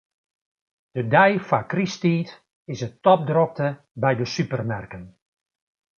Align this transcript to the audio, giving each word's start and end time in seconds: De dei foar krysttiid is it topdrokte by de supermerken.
De 0.95 1.01
dei 1.13 1.33
foar 1.47 1.65
krysttiid 1.71 2.29
is 2.73 2.79
it 2.87 2.97
topdrokte 3.05 3.67
by 4.03 4.13
de 4.19 4.25
supermerken. 4.35 5.03